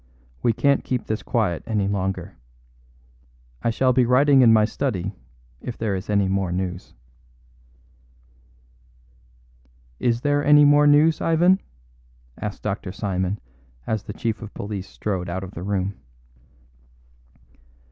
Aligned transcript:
We 0.41 0.51
can't 0.51 0.83
keep 0.83 1.05
this 1.05 1.21
quiet 1.21 1.61
any 1.67 1.87
longer. 1.87 2.35
I 3.61 3.69
shall 3.69 3.93
be 3.93 4.03
writing 4.07 4.41
in 4.41 4.51
my 4.51 4.65
study 4.65 5.13
if 5.61 5.77
there 5.77 5.95
is 5.95 6.09
any 6.09 6.27
more 6.27 6.51
news." 6.51 6.95
"Is 9.99 10.21
there 10.21 10.43
any 10.43 10.65
more 10.65 10.87
news, 10.87 11.21
Ivan?" 11.21 11.61
asked 12.35 12.63
Dr. 12.63 12.91
Simon, 12.91 13.39
as 13.85 14.01
the 14.01 14.13
chief 14.13 14.41
of 14.41 14.55
police 14.55 14.89
strode 14.89 15.29
out 15.29 15.43
of 15.43 15.51
the 15.51 15.61
room. 15.61 15.93